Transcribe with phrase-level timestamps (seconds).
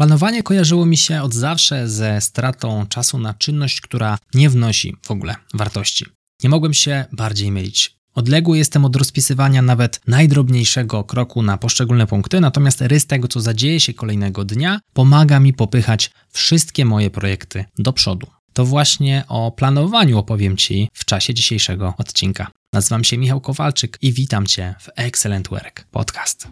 [0.00, 5.10] Planowanie kojarzyło mi się od zawsze ze stratą czasu na czynność, która nie wnosi w
[5.10, 6.06] ogóle wartości.
[6.42, 7.96] Nie mogłem się bardziej mylić.
[8.14, 13.80] Odległy jestem od rozpisywania nawet najdrobniejszego kroku na poszczególne punkty, natomiast rys tego, co zadzieje
[13.80, 18.26] się kolejnego dnia, pomaga mi popychać wszystkie moje projekty do przodu.
[18.52, 22.50] To właśnie o planowaniu opowiem Ci w czasie dzisiejszego odcinka.
[22.72, 26.48] Nazywam się Michał Kowalczyk i witam Cię w Excellent Work Podcast.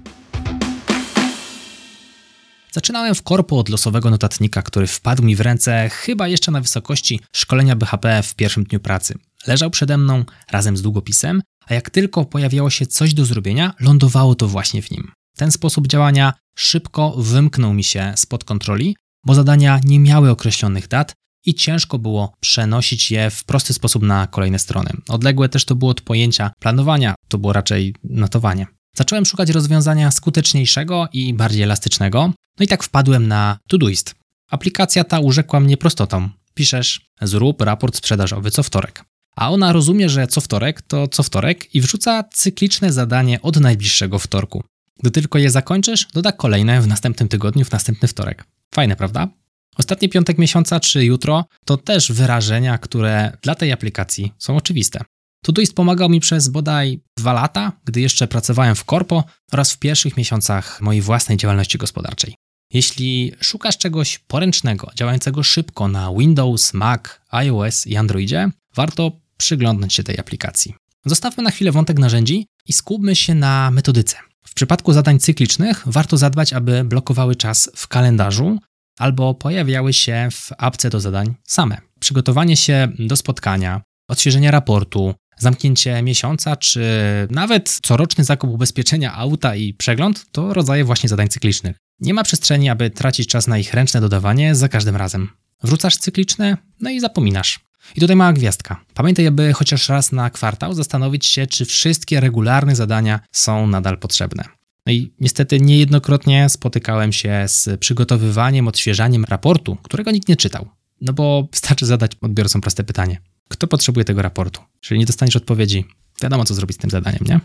[2.79, 7.21] Zaczynałem w korpo od losowego notatnika, który wpadł mi w ręce chyba jeszcze na wysokości
[7.33, 9.15] szkolenia BHP w pierwszym dniu pracy.
[9.47, 14.35] Leżał przede mną razem z długopisem, a jak tylko pojawiało się coś do zrobienia, lądowało
[14.35, 15.13] to właśnie w nim.
[15.37, 21.15] Ten sposób działania szybko wymknął mi się spod kontroli, bo zadania nie miały określonych dat
[21.47, 24.91] i ciężko było przenosić je w prosty sposób na kolejne strony.
[25.09, 28.67] Odległe też to było od pojęcia planowania, to było raczej notowanie.
[28.97, 34.15] Zacząłem szukać rozwiązania skuteczniejszego i bardziej elastycznego, no i tak wpadłem na Todoist.
[34.51, 36.29] Aplikacja ta urzekła mnie prostotą.
[36.55, 39.05] Piszesz, zrób raport sprzedażowy co wtorek.
[39.37, 44.19] A ona rozumie, że co wtorek to co wtorek i wrzuca cykliczne zadanie od najbliższego
[44.19, 44.65] wtorku.
[45.03, 48.45] Gdy tylko je zakończysz, doda kolejne w następnym tygodniu, w następny wtorek.
[48.75, 49.29] Fajne, prawda?
[49.77, 55.01] Ostatni piątek miesiąca czy jutro to też wyrażenia, które dla tej aplikacji są oczywiste.
[55.45, 60.17] Todoist pomagał mi przez bodaj dwa lata, gdy jeszcze pracowałem w korpo oraz w pierwszych
[60.17, 62.35] miesiącach mojej własnej działalności gospodarczej.
[62.73, 70.03] Jeśli szukasz czegoś poręcznego, działającego szybko na Windows, Mac, iOS i Androidzie, warto przyglądnąć się
[70.03, 70.75] tej aplikacji.
[71.05, 74.17] Zostawmy na chwilę wątek narzędzi i skupmy się na metodyce.
[74.47, 78.59] W przypadku zadań cyklicznych warto zadbać, aby blokowały czas w kalendarzu
[78.99, 81.79] albo pojawiały się w apce do zadań same.
[82.01, 86.83] Przygotowanie się do spotkania, odświeżenie raportu, zamknięcie miesiąca, czy
[87.31, 91.77] nawet coroczny zakup ubezpieczenia auta i przegląd to rodzaje właśnie zadań cyklicznych.
[92.01, 95.29] Nie ma przestrzeni, aby tracić czas na ich ręczne dodawanie za każdym razem.
[95.63, 97.61] Wrzucasz cykliczne, no i zapominasz.
[97.97, 98.85] I tutaj mała gwiazdka.
[98.95, 104.45] Pamiętaj, aby chociaż raz na kwartał zastanowić się, czy wszystkie regularne zadania są nadal potrzebne.
[104.87, 110.69] No i niestety niejednokrotnie spotykałem się z przygotowywaniem, odświeżaniem raportu, którego nikt nie czytał.
[111.01, 113.21] No bo wystarczy zadać odbiorcom proste pytanie.
[113.49, 114.61] Kto potrzebuje tego raportu?
[114.83, 115.85] Jeżeli nie dostaniesz odpowiedzi,
[116.23, 117.41] wiadomo co zrobić z tym zadaniem, nie?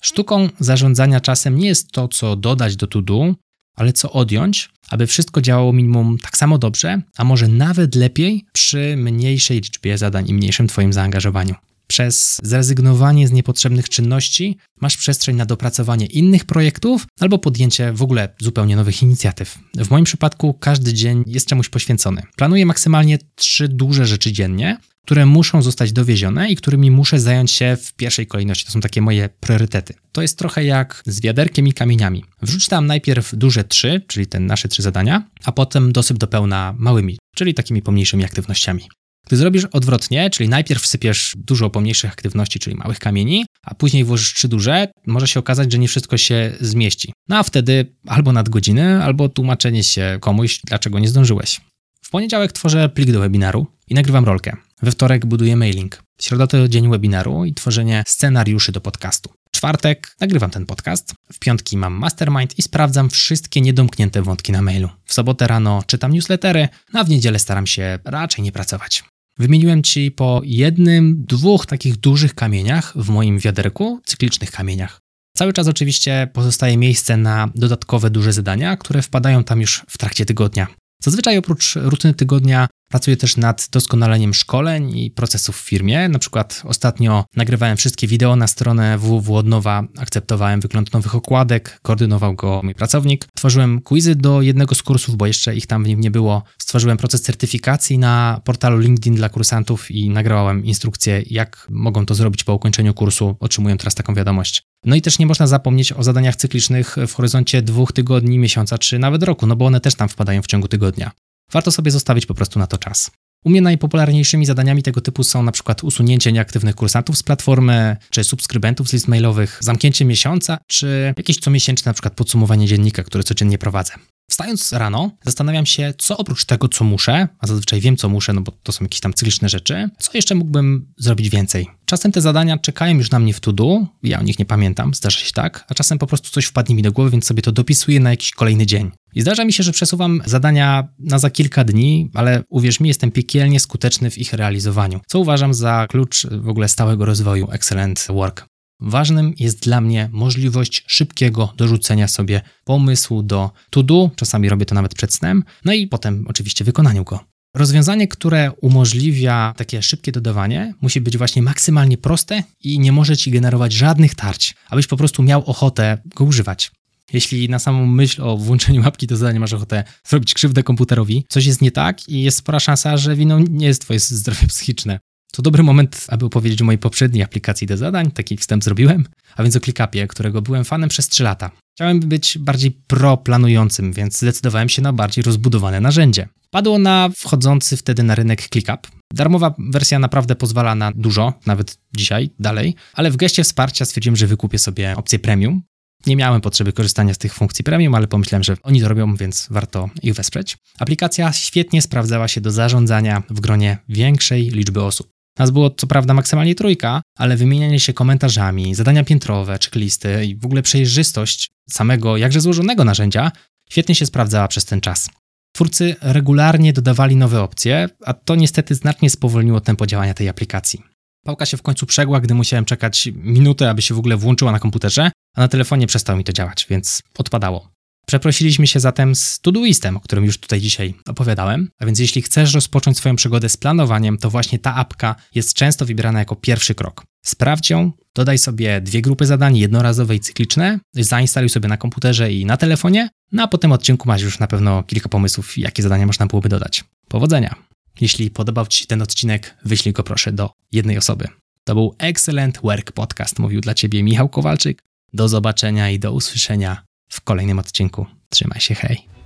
[0.00, 3.34] Sztuką zarządzania czasem nie jest to, co dodać do to-do,
[3.78, 8.94] ale co odjąć, aby wszystko działało minimum tak samo dobrze, a może nawet lepiej przy
[8.96, 11.54] mniejszej liczbie zadań i mniejszym Twoim zaangażowaniu.
[11.88, 18.28] Przez zrezygnowanie z niepotrzebnych czynności masz przestrzeń na dopracowanie innych projektów albo podjęcie w ogóle
[18.38, 19.58] zupełnie nowych inicjatyw.
[19.76, 22.22] W moim przypadku każdy dzień jest czemuś poświęcony.
[22.36, 24.78] Planuję maksymalnie trzy duże rzeczy dziennie,
[25.08, 28.66] które muszą zostać dowiezione i którymi muszę zająć się w pierwszej kolejności.
[28.66, 29.94] To są takie moje priorytety.
[30.12, 32.24] To jest trochę jak z wiaderkiem i kamieniami.
[32.42, 36.74] Wrzuć tam najpierw duże trzy, czyli te nasze trzy zadania, a potem dosyp do pełna
[36.78, 38.88] małymi, czyli takimi pomniejszymi aktywnościami.
[39.28, 44.34] Gdy zrobisz odwrotnie, czyli najpierw wsypiesz dużo pomniejszych aktywności, czyli małych kamieni, a później włożysz
[44.34, 47.12] trzy duże, może się okazać, że nie wszystko się zmieści.
[47.28, 51.60] No a wtedy albo nadgodziny, albo tłumaczenie się komuś, dlaczego nie zdążyłeś.
[52.02, 54.56] W poniedziałek tworzę plik do webinaru i nagrywam rolkę.
[54.82, 56.02] We wtorek buduję mailing.
[56.20, 59.30] Środa to dzień webinaru i tworzenie scenariuszy do podcastu.
[59.50, 61.14] Czwartek nagrywam ten podcast.
[61.32, 64.88] W piątki mam mastermind i sprawdzam wszystkie niedomknięte wątki na mailu.
[65.04, 69.04] W sobotę rano czytam newslettery, a w niedzielę staram się raczej nie pracować.
[69.38, 75.00] Wymieniłem Ci po jednym, dwóch takich dużych kamieniach w moim wiaderku, cyklicznych kamieniach.
[75.36, 80.24] Cały czas oczywiście pozostaje miejsce na dodatkowe duże zadania, które wpadają tam już w trakcie
[80.24, 80.66] tygodnia.
[81.02, 86.08] Zazwyczaj oprócz rutyny tygodnia pracuję też nad doskonaleniem szkoleń i procesów w firmie.
[86.08, 91.78] Na przykład ostatnio nagrywałem wszystkie wideo na stronę www od nowa, akceptowałem wygląd nowych okładek,
[91.82, 93.26] koordynował go mój pracownik.
[93.34, 96.42] Tworzyłem quizy do jednego z kursów, bo jeszcze ich tam w nim nie było.
[96.58, 102.44] Stworzyłem proces certyfikacji na portalu LinkedIn dla kursantów i nagrałem instrukcję, jak mogą to zrobić
[102.44, 103.36] po ukończeniu kursu.
[103.40, 104.62] Otrzymuję teraz taką wiadomość.
[104.84, 108.98] No i też nie można zapomnieć o zadaniach cyklicznych w horyzoncie dwóch tygodni, miesiąca czy
[108.98, 111.10] nawet roku, no bo one też tam wpadają w ciągu tygodnia.
[111.52, 113.10] Warto sobie zostawić po prostu na to czas.
[113.44, 118.24] U mnie najpopularniejszymi zadaniami tego typu są na przykład usunięcie nieaktywnych kursantów z platformy, czy
[118.24, 123.58] subskrybentów z list mailowych, zamknięcie miesiąca, czy jakieś comiesięczne na przykład podsumowanie dziennika, który codziennie
[123.58, 123.92] prowadzę.
[124.30, 128.40] Wstając rano, zastanawiam się, co oprócz tego, co muszę, a zazwyczaj wiem, co muszę, no
[128.40, 131.66] bo to są jakieś tam cykliczne rzeczy, co jeszcze mógłbym zrobić więcej.
[131.84, 135.18] Czasem te zadania czekają już na mnie w tudu, ja o nich nie pamiętam, zdarza
[135.18, 138.00] się tak, a czasem po prostu coś wpadnie mi do głowy, więc sobie to dopisuję
[138.00, 138.90] na jakiś kolejny dzień.
[139.14, 143.10] I zdarza mi się, że przesuwam zadania na za kilka dni, ale uwierz mi, jestem
[143.10, 148.46] piekielnie skuteczny w ich realizowaniu, co uważam za klucz w ogóle stałego rozwoju Excellent Work.
[148.80, 154.94] Ważnym jest dla mnie możliwość szybkiego dorzucenia sobie pomysłu do to-do, czasami robię to nawet
[154.94, 157.20] przed snem, no i potem oczywiście wykonaniu go.
[157.54, 163.30] Rozwiązanie, które umożliwia takie szybkie dodawanie, musi być właśnie maksymalnie proste i nie może ci
[163.30, 166.70] generować żadnych tarć, abyś po prostu miał ochotę go używać.
[167.12, 171.46] Jeśli na samą myśl o włączeniu mapki do zadania masz ochotę zrobić krzywdę komputerowi, coś
[171.46, 175.00] jest nie tak i jest spora szansa, że winą nie jest twoje zdrowie psychiczne.
[175.32, 179.04] To dobry moment, aby opowiedzieć o mojej poprzedniej aplikacji do zadań, taki wstęp zrobiłem,
[179.36, 181.50] a więc o ClickUpie, którego byłem fanem przez 3 lata.
[181.76, 186.28] Chciałem być bardziej pro-planującym, więc zdecydowałem się na bardziej rozbudowane narzędzie.
[186.50, 188.88] Padło na wchodzący wtedy na rynek ClickUp.
[189.14, 194.26] Darmowa wersja naprawdę pozwala na dużo, nawet dzisiaj, dalej, ale w geście wsparcia stwierdziłem, że
[194.26, 195.62] wykupię sobie opcję premium.
[196.06, 199.46] Nie miałem potrzeby korzystania z tych funkcji premium, ale pomyślałem, że oni to robią, więc
[199.50, 200.56] warto ich wesprzeć.
[200.78, 205.17] Aplikacja świetnie sprawdzała się do zarządzania w gronie większej liczby osób.
[205.38, 210.44] Nas było co prawda maksymalnie trójka, ale wymienianie się komentarzami, zadania piętrowe, checklisty i w
[210.44, 213.32] ogóle przejrzystość samego jakże złożonego narzędzia
[213.70, 215.10] świetnie się sprawdzała przez ten czas.
[215.52, 220.82] Twórcy regularnie dodawali nowe opcje, a to niestety znacznie spowolniło tempo działania tej aplikacji.
[221.24, 224.58] Pałka się w końcu przegła, gdy musiałem czekać minutę, aby się w ogóle włączyła na
[224.58, 227.77] komputerze, a na telefonie przestało mi to działać, więc odpadało.
[228.08, 232.54] Przeprosiliśmy się zatem z Todoistem, o którym już tutaj dzisiaj opowiadałem, a więc jeśli chcesz
[232.54, 237.04] rozpocząć swoją przygodę z planowaniem, to właśnie ta apka jest często wybierana jako pierwszy krok.
[237.22, 242.46] Sprawdź ją, dodaj sobie dwie grupy zadań, jednorazowe i cykliczne, zainstaluj sobie na komputerze i
[242.46, 246.06] na telefonie, no a po tym odcinku masz już na pewno kilka pomysłów, jakie zadania
[246.06, 246.84] można byłoby dodać.
[247.08, 247.54] Powodzenia!
[248.00, 251.28] Jeśli podobał Ci się ten odcinek, wyślij go proszę do jednej osoby.
[251.64, 253.38] To był Excellent Work Podcast.
[253.38, 254.82] Mówił dla Ciebie Michał Kowalczyk.
[255.12, 258.06] Do zobaczenia i do usłyszenia w kolejnym odcinku.
[258.28, 259.17] Trzymaj się, hej.